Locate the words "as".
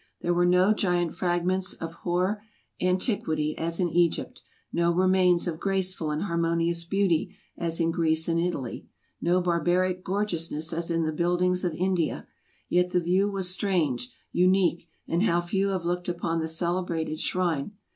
3.55-3.79, 7.55-7.79, 10.73-10.89